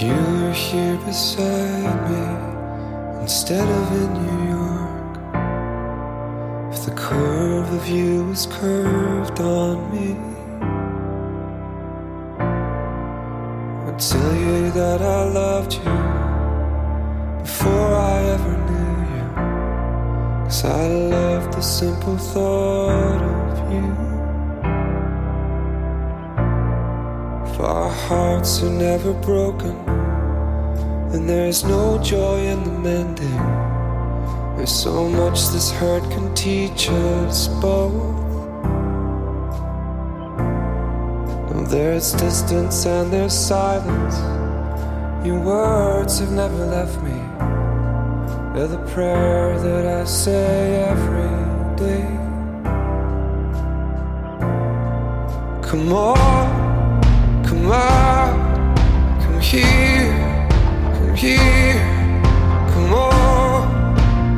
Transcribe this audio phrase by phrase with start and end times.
[0.00, 5.16] You were here beside me instead of in New York,
[6.72, 10.14] if the curve of you was curved on me,
[13.88, 19.24] I'd tell you that I loved you before I ever knew you.
[20.44, 24.07] Cause I loved the simple thought of you.
[27.60, 29.76] Our hearts are never broken,
[31.12, 33.36] and there is no joy in the mending.
[34.56, 38.14] There's so much this hurt can teach us both.
[41.50, 44.16] Now there's distance and there's silence.
[45.26, 47.18] Your words have never left me.
[48.54, 52.06] They're the prayer that I say every day.
[55.68, 56.57] Come on
[57.72, 58.76] out.
[59.22, 60.48] Come here,
[60.94, 62.22] come here,
[62.72, 63.96] come on,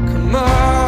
[0.09, 0.80] come on.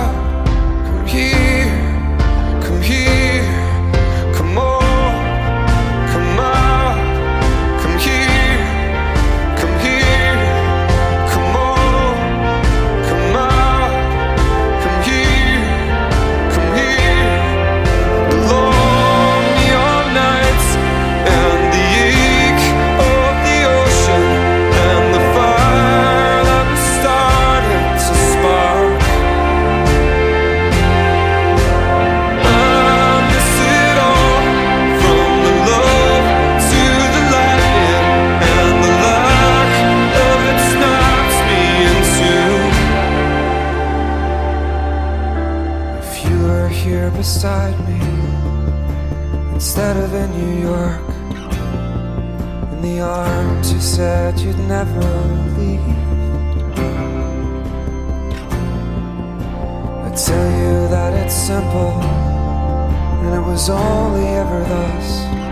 [63.63, 65.52] was only ever thus.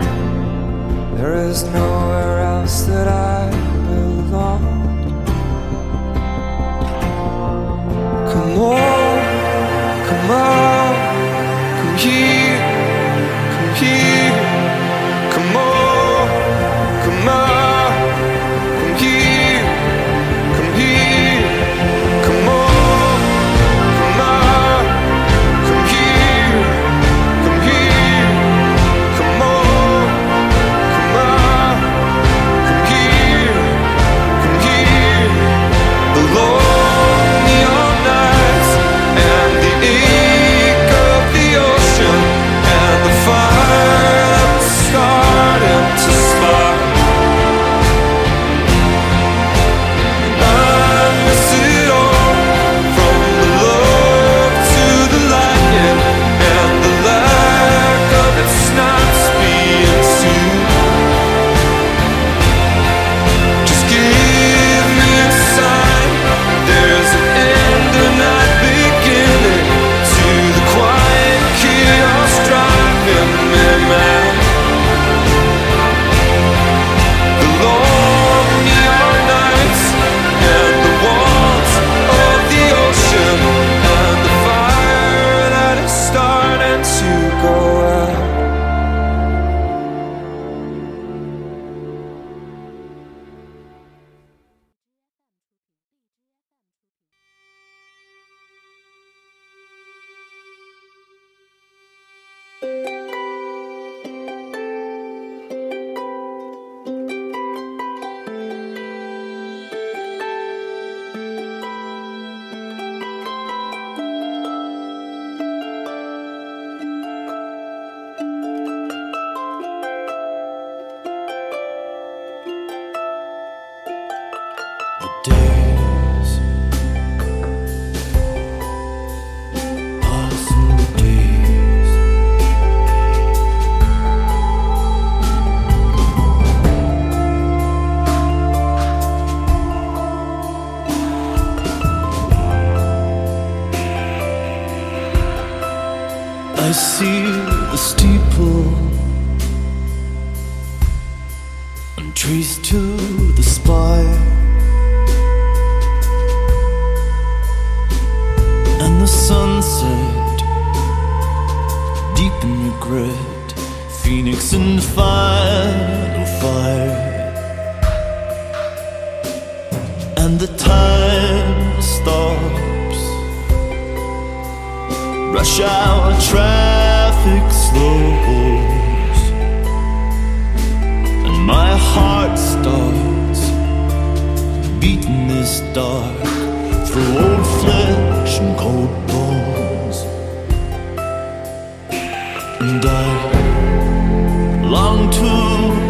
[192.63, 195.31] And I long to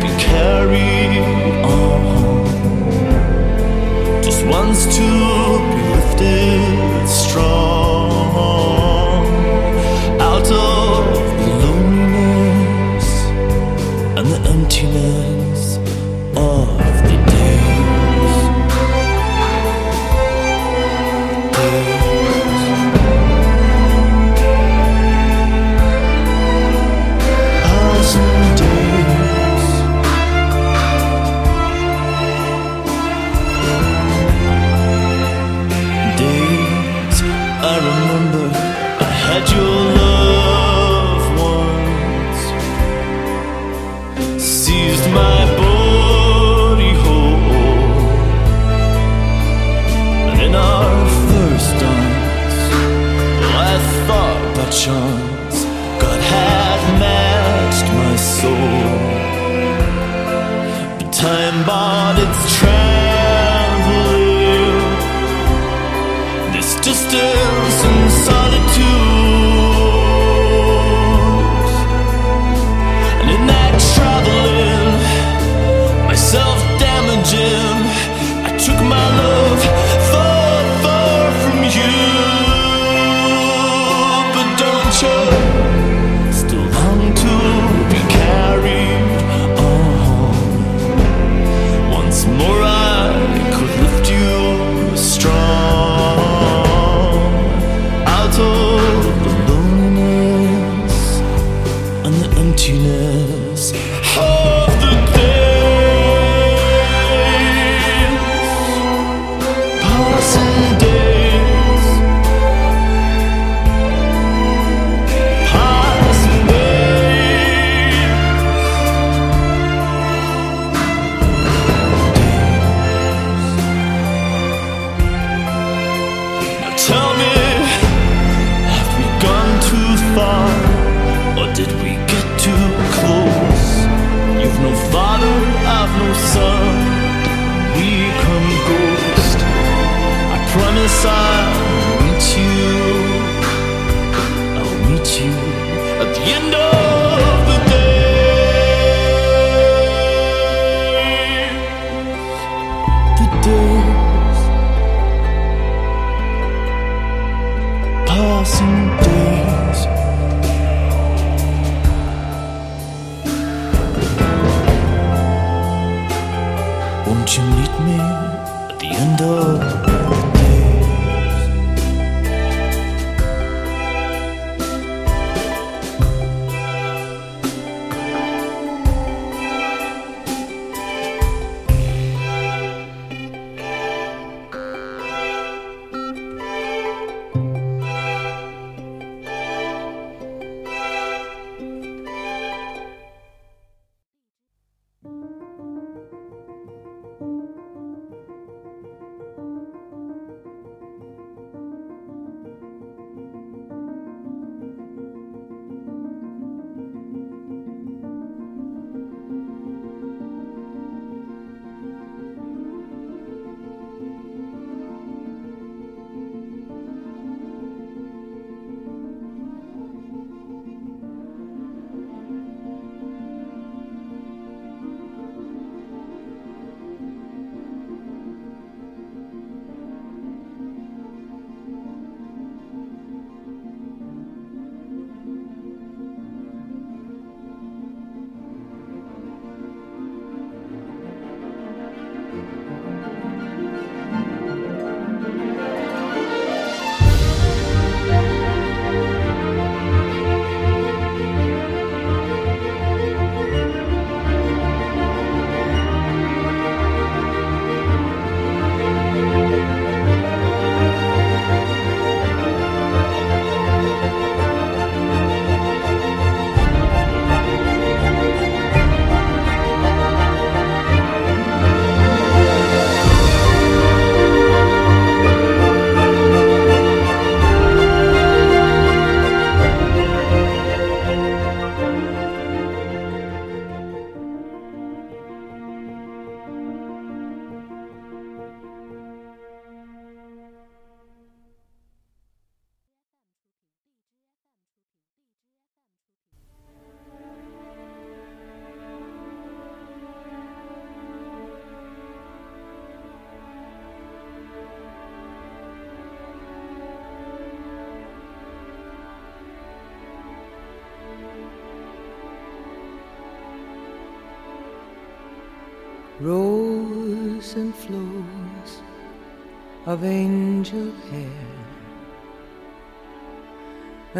[0.02, 2.46] be carried on,
[4.24, 5.08] just once to
[5.72, 7.61] be lifted strong.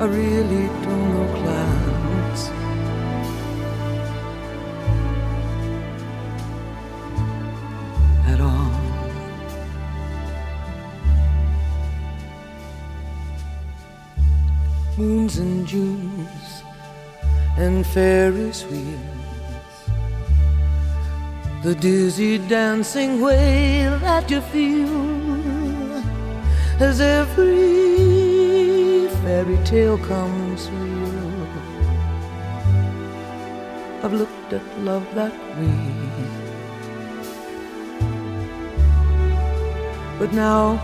[0.00, 2.42] I really don't know clouds.
[8.28, 8.70] At all.
[14.96, 16.62] Moons and Junes
[17.56, 19.74] and Ferris wheels.
[21.64, 26.04] The dizzy dancing way that you feel
[26.78, 27.67] as every
[29.28, 31.48] fairy tale comes real.
[34.02, 35.80] I've looked at love that way.
[40.18, 40.80] But now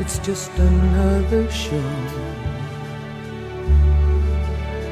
[0.00, 1.90] it's just another show.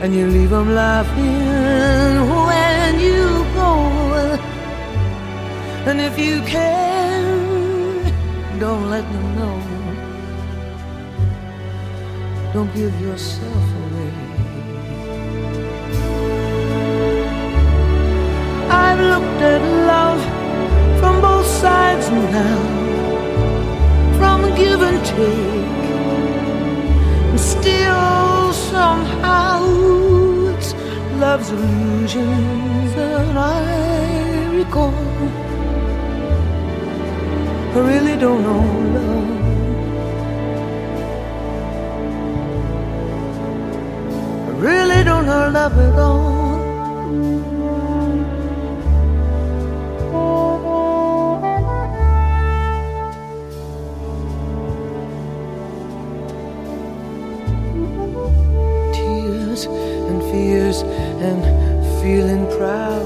[0.03, 2.17] And you leave them laughing
[2.47, 3.27] when you
[3.59, 3.73] go.
[5.89, 7.25] And if you can,
[8.61, 9.62] don't let them know.
[12.53, 14.13] Don't give yourself away.
[18.69, 20.21] I've looked at love
[21.01, 22.59] from both sides now,
[24.19, 25.87] from give and take,
[27.31, 29.65] and still somehow
[30.53, 30.75] it's
[31.19, 34.93] love's illusions that I recall.
[37.75, 39.42] I really don't know love.
[44.63, 46.63] Really don't know love at all.
[58.95, 59.67] Tears
[60.09, 60.83] and fears
[61.27, 61.43] and
[62.01, 63.03] feeling proud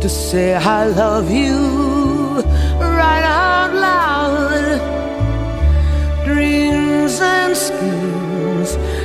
[0.00, 1.58] to say I love you
[2.78, 4.80] right out loud.
[6.24, 8.19] Dreams and schemes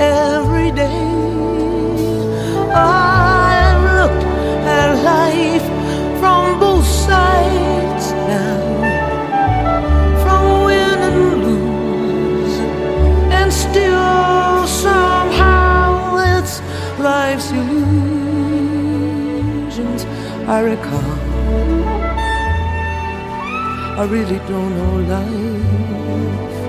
[0.00, 1.06] every day.
[2.72, 4.24] I've looked
[4.64, 5.66] at life
[6.18, 8.58] from both sides now,
[10.22, 12.56] from win and lose,
[13.30, 16.62] and still somehow it's
[16.98, 18.10] life's illusions
[20.48, 21.18] I recall.
[24.00, 26.59] I really don't know life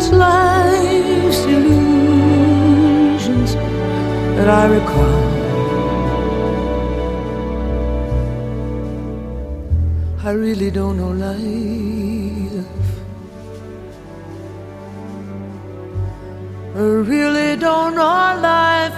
[0.00, 3.54] It's life's illusions
[4.36, 5.22] that I recall.
[10.24, 11.87] I really don't know life.
[16.78, 18.97] I really don't know life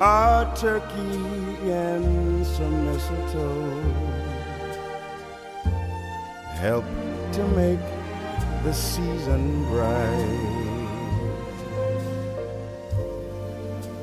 [0.00, 3.82] a turkey and some mistletoe
[6.54, 6.84] help
[7.32, 7.80] to make
[8.62, 10.58] the season bright.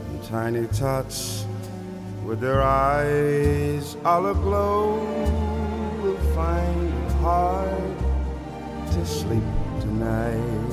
[0.10, 1.46] And tiny tots
[2.26, 4.96] with their eyes all aglow
[6.02, 7.98] will find it hard
[8.92, 9.44] to sleep
[9.80, 10.72] tonight.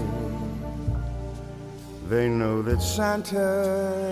[2.09, 4.12] They know that Santa's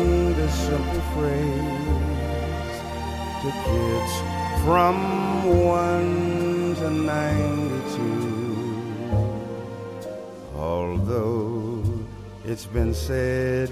[0.51, 2.77] this simple phrase
[3.41, 4.13] to kids
[4.63, 4.95] from
[5.65, 8.55] one to ninety-two.
[10.55, 11.83] Although
[12.45, 13.71] it's been said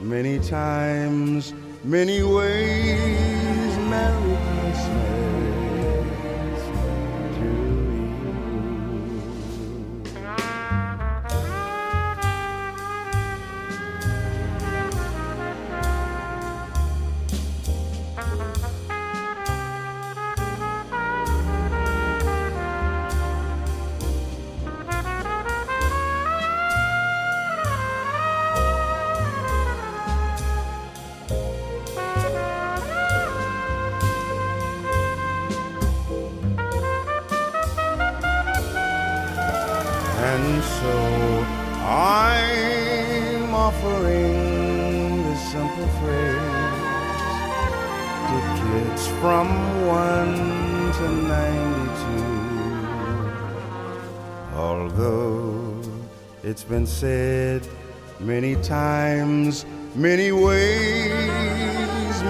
[0.00, 1.52] many times,
[1.84, 5.29] many ways, Merry Christmas
[56.50, 57.64] it's been said
[58.18, 61.12] many times, many ways,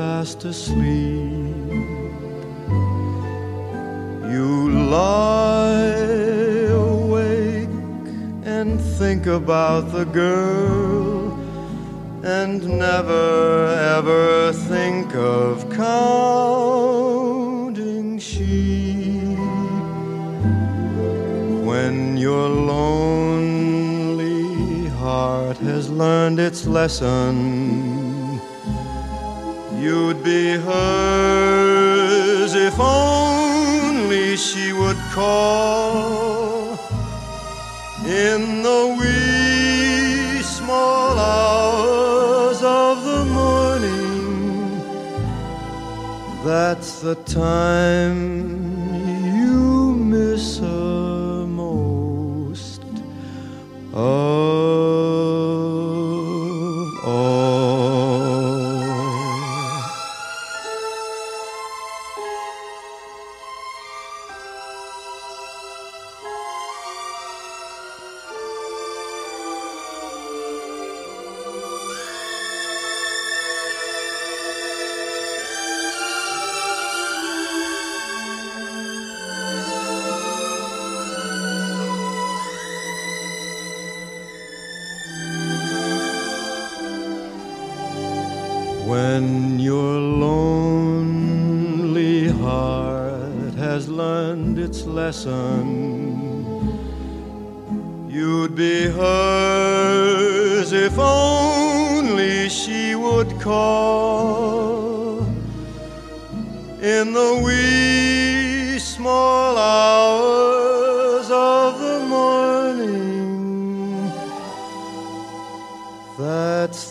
[0.00, 1.84] fast asleep,
[4.34, 4.48] you
[4.96, 5.92] lie
[6.88, 7.76] awake
[8.56, 11.38] and think about the girl
[12.24, 13.66] and never
[13.98, 16.98] ever think of counting
[18.18, 19.36] sheep.
[21.70, 23.68] When your lonely
[25.02, 27.89] heart has learned its lesson
[29.80, 36.72] you'd be hers if only she would call
[38.04, 44.80] in the wee small hours of the morning.
[46.44, 48.59] That's the time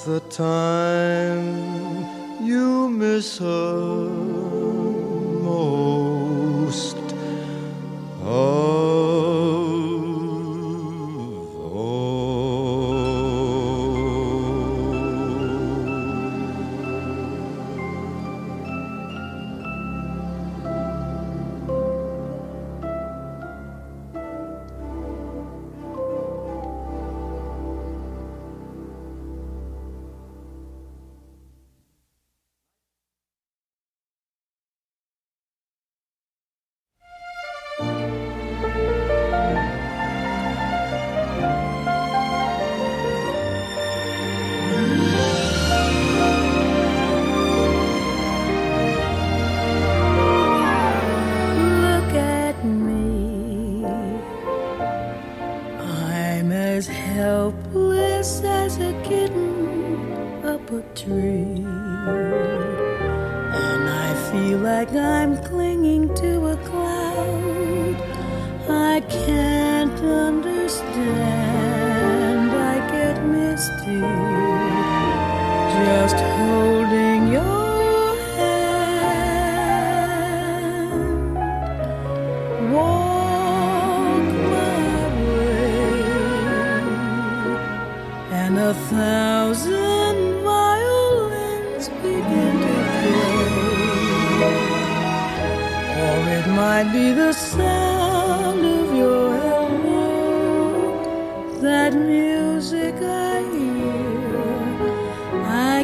[0.09, 1.45] the time
[2.43, 3.88] you miss her.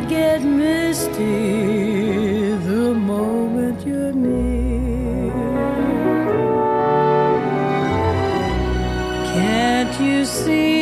[0.09, 1.23] get misty
[2.51, 5.31] the moment you're near.
[9.33, 10.74] Can't you see?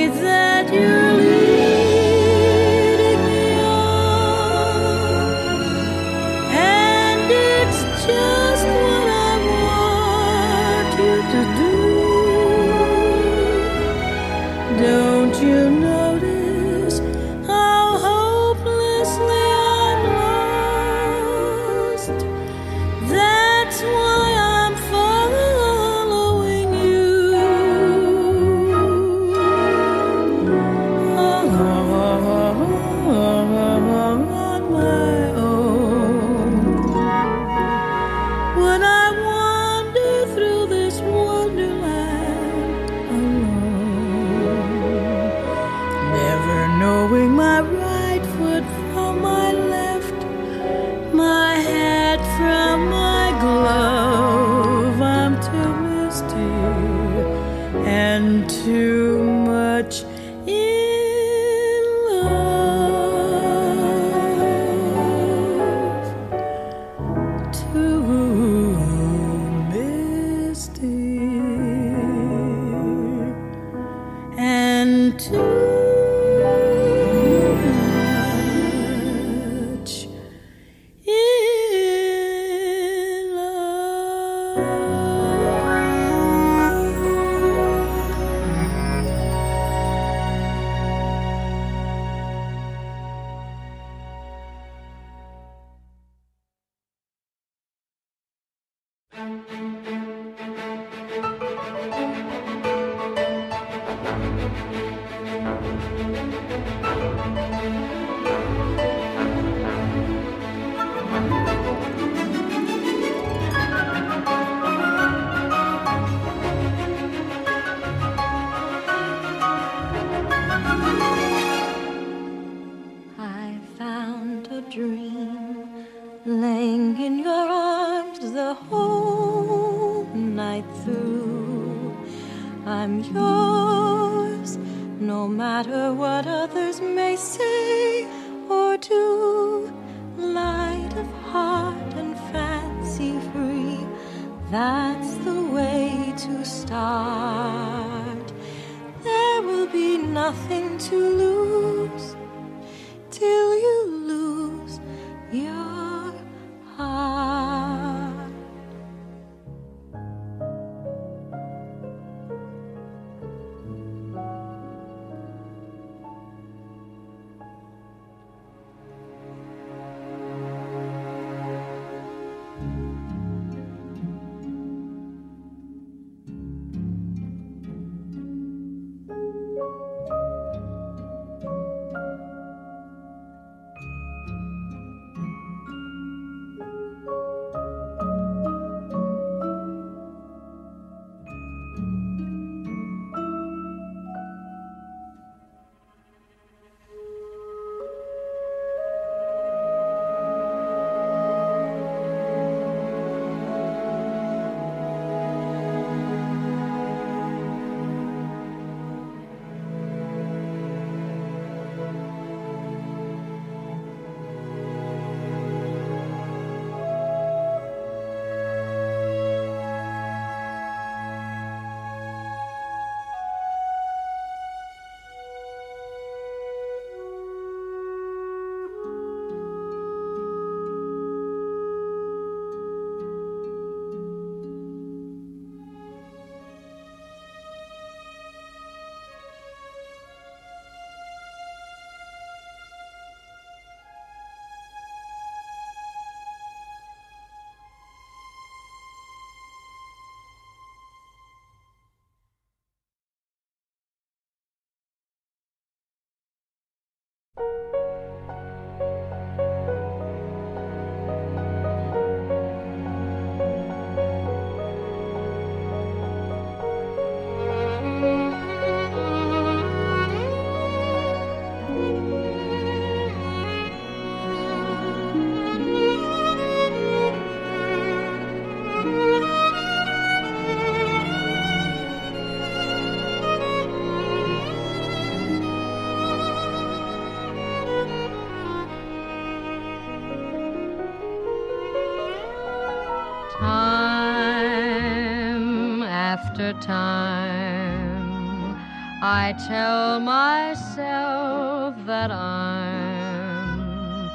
[296.66, 298.58] time,
[299.02, 304.10] I tell myself that I'm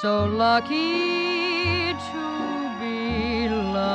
[0.00, 3.86] so lucky to be loving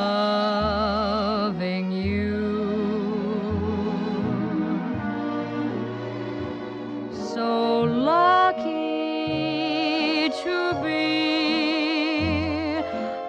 [1.92, 2.38] you.
[7.34, 8.70] So lucky
[10.44, 12.76] to be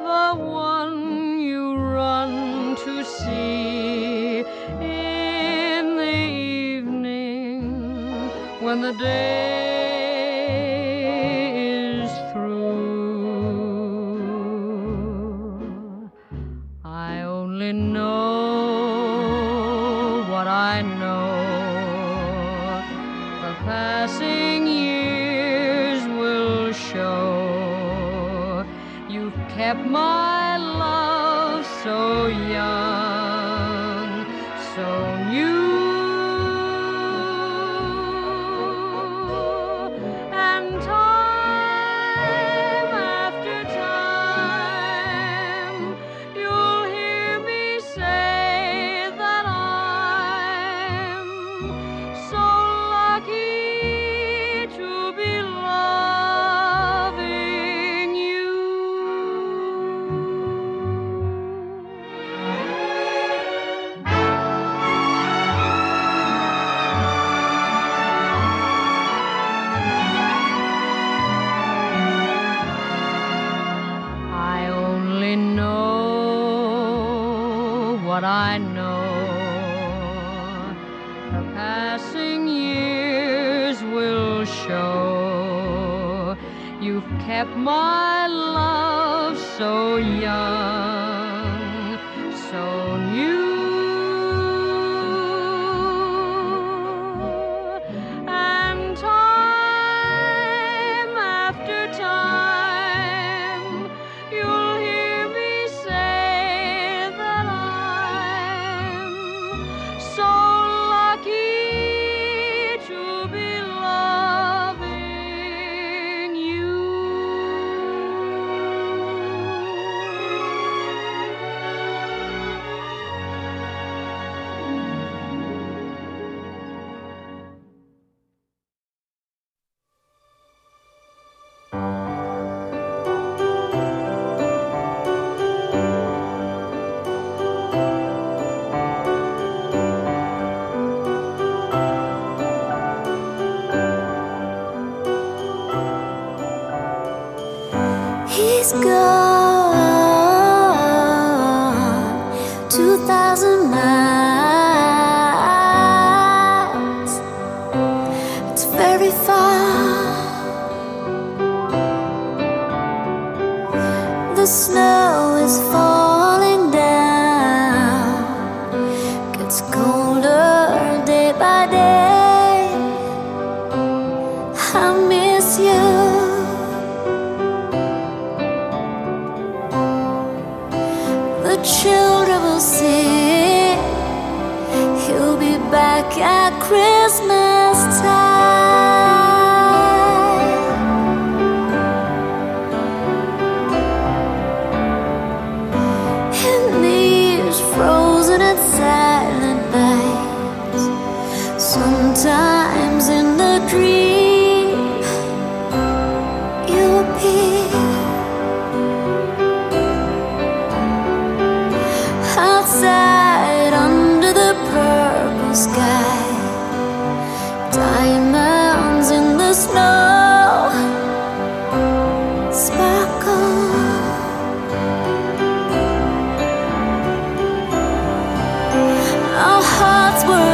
[0.04, 3.87] the one you run to see
[4.80, 6.14] in the
[6.82, 7.62] evening
[8.60, 9.77] when the day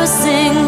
[0.07, 0.64] sing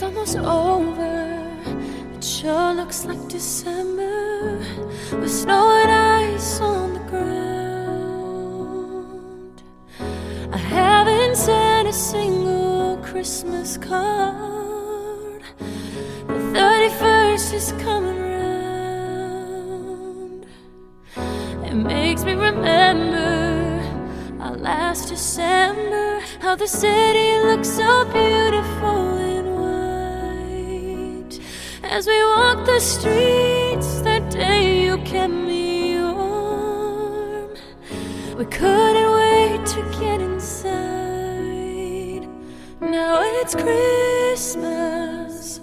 [0.00, 1.46] It's almost over.
[2.16, 4.56] It sure looks like December
[5.12, 8.32] with snow and ice on the ground.
[10.54, 15.42] I haven't sent a single Christmas card.
[16.28, 18.22] The 31st is coming
[19.02, 19.66] round.
[21.66, 23.82] It makes me remember
[24.40, 28.49] our last December, how the city looked so beautiful.
[31.90, 37.50] As we walked the streets that day, you kept me warm.
[38.38, 40.68] We couldn't wait to get inside.
[42.80, 44.78] Now it's Christmas,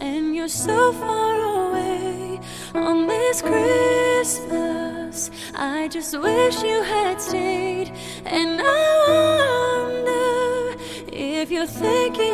[0.02, 2.42] and you're so far away.
[2.74, 7.94] On this Christmas, I just wish you had stayed.
[8.26, 10.76] And I wonder
[11.10, 12.27] if you're thinking.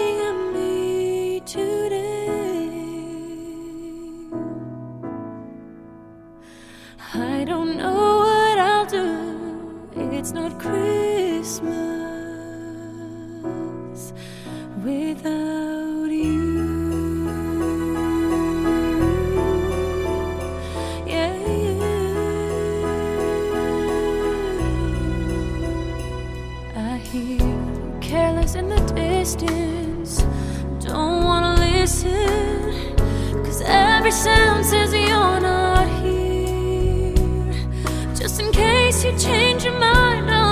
[39.04, 40.43] you change your mind.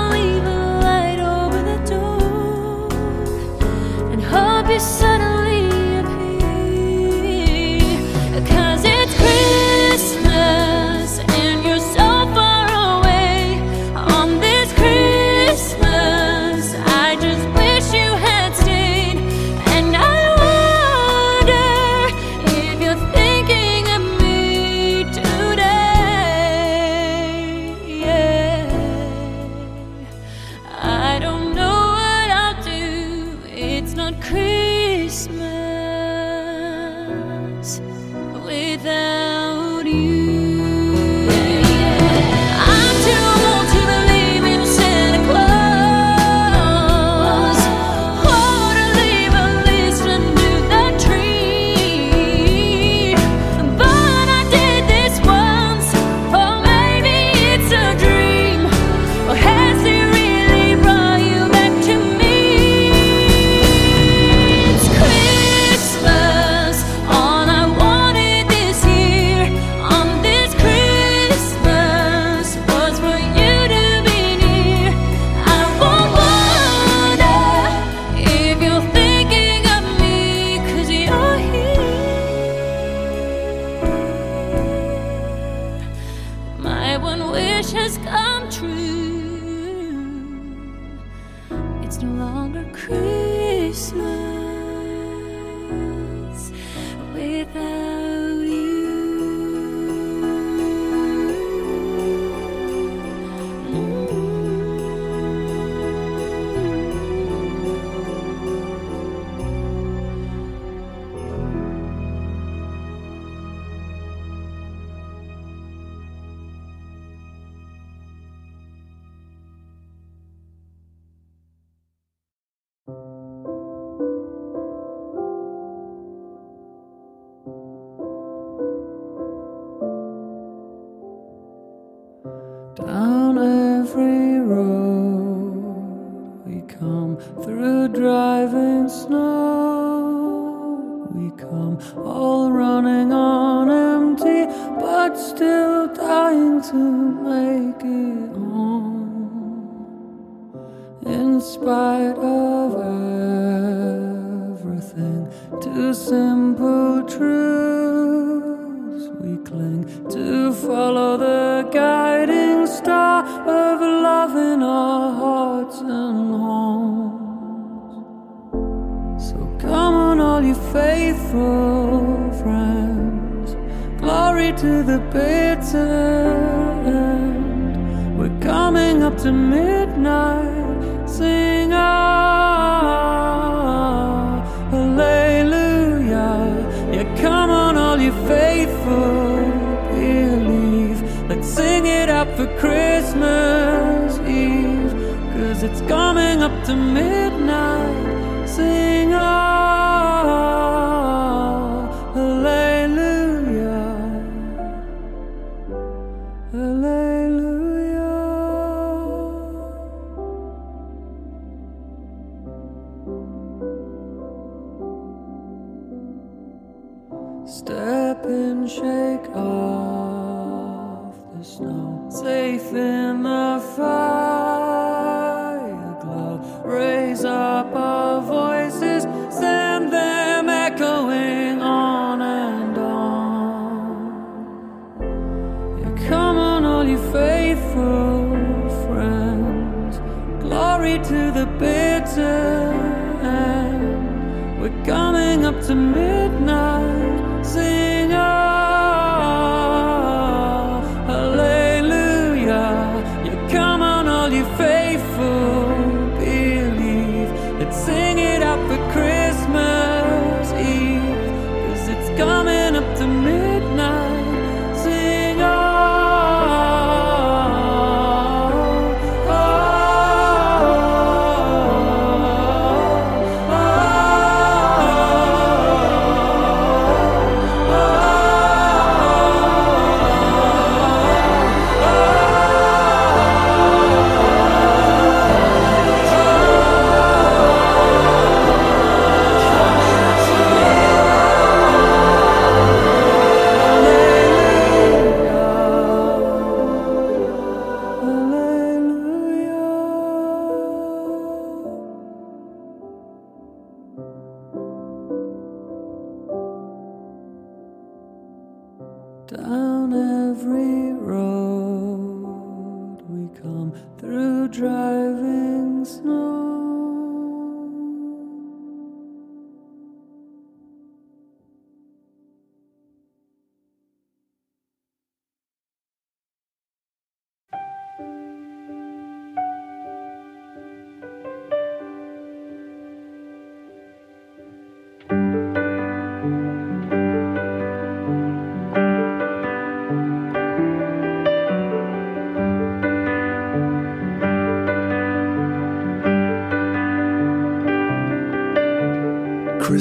[222.42, 224.31] faith in the fire.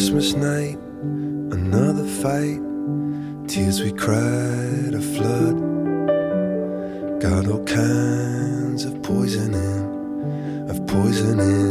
[0.01, 0.79] Christmas night,
[1.53, 2.59] another fight.
[3.47, 5.57] Tears we cried, a flood.
[7.21, 11.70] Got all kinds of poisoning, of poisoning.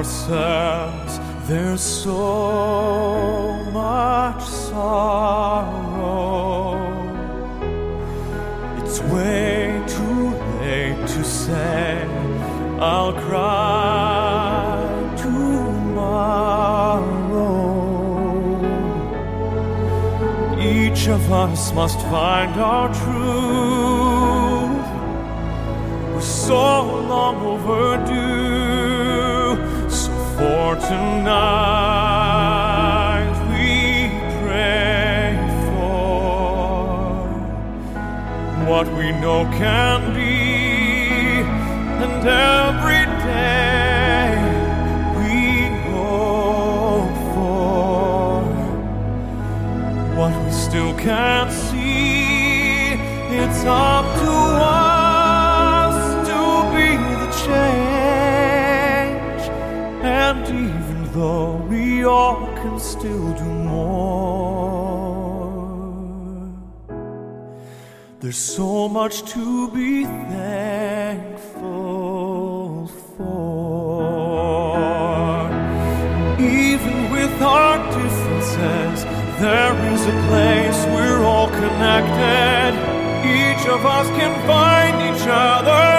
[0.00, 1.12] ourselves,
[1.46, 5.98] there's so much sorrow.
[8.78, 10.30] It's way too
[10.60, 12.02] late to say,
[12.80, 14.88] I'll cry
[15.18, 15.90] tomorrow.
[20.58, 24.88] Each of us must find our truth.
[26.14, 28.59] We're so long overdue
[30.70, 32.30] for tonight
[33.50, 34.08] we
[34.40, 35.34] pray
[35.66, 37.22] for
[38.68, 41.42] what we know can be
[42.04, 44.26] and every day
[45.18, 45.34] we
[45.90, 48.42] hope for
[50.16, 52.94] what we still can't see.
[53.32, 54.19] It's up
[61.12, 64.30] though we all can still do more,
[68.20, 70.86] there's so much to be thankful
[73.16, 73.90] for.
[76.38, 79.04] Even with our differences,
[79.40, 82.72] there is a place we're all connected.
[83.24, 85.89] Each of us can find each other.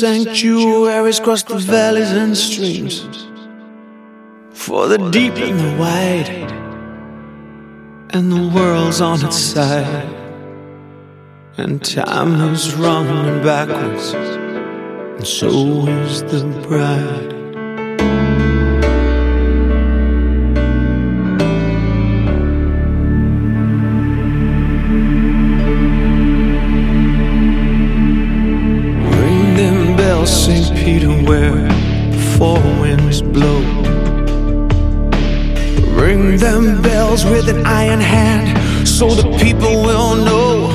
[0.00, 3.06] sanctuaries cross the valleys and streams,
[4.52, 6.28] for the deep and the wide,
[8.10, 10.08] and the world's on its side,
[11.56, 17.35] and time is running backwards, and so is the bride.
[39.38, 40.68] people will know.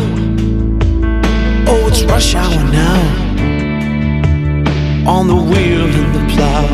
[1.67, 3.01] Oh, it's rush hour now.
[5.07, 6.65] On the wheel and the plow,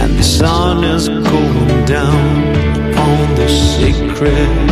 [0.00, 4.65] and the sun is going down on the sacred.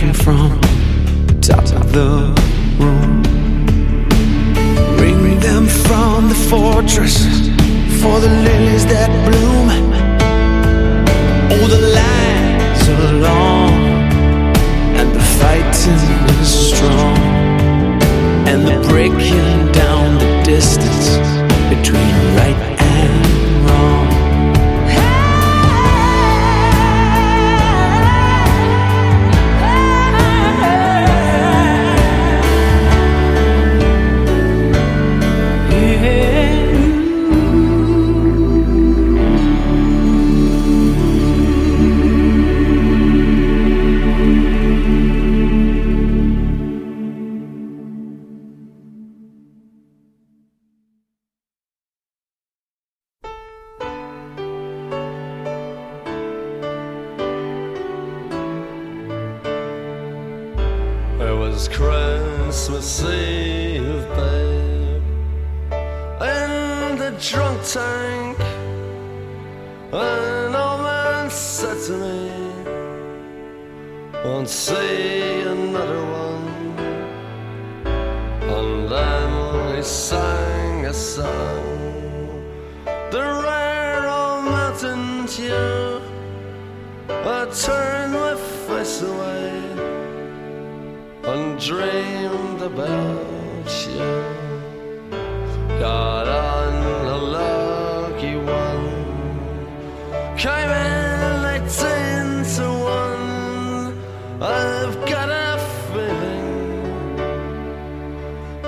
[0.00, 0.39] came from.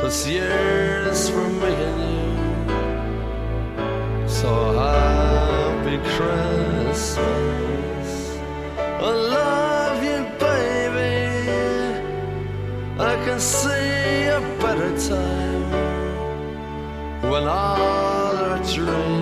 [0.02, 2.28] This year's for and you.
[4.28, 7.18] So happy Christmas.
[8.78, 11.14] I love you, baby.
[12.98, 15.70] I can see a better time
[17.30, 19.21] when all our dreams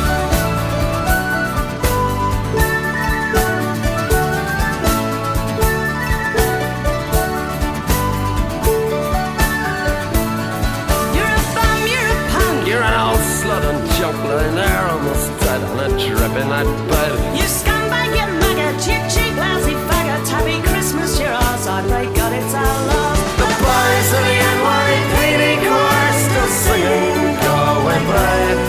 [16.63, 17.37] Drip in that bed.
[17.37, 20.27] You scumbag, you maggot, you cheap, lousy faggot.
[20.29, 21.67] Happy Christmas, you're ours.
[21.67, 23.21] I pray God it's our last.
[23.37, 28.61] The boys of the NYPD choir still singing Go Away Babe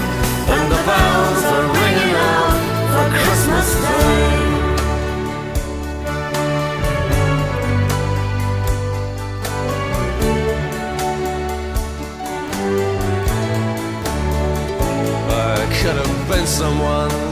[0.52, 2.56] And the bells are ringing out
[2.92, 4.52] for Christmas Day
[15.28, 17.31] I could have been someone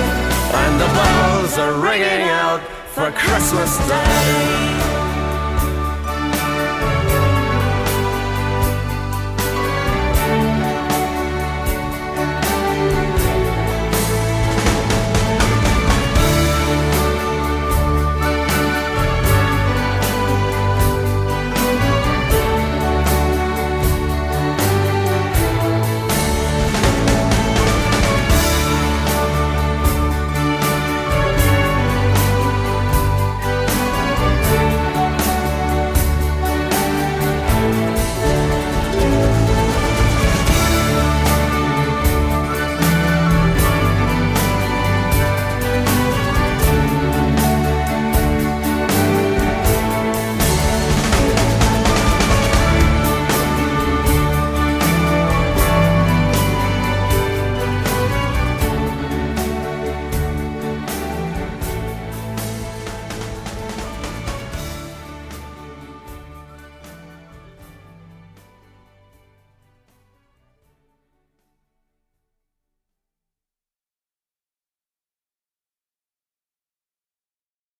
[0.53, 2.61] And the bells are ringing out
[2.93, 4.80] for Christmas Day.